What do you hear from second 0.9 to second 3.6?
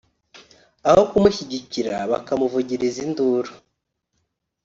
kumushyigikira bakamuvugiriza induru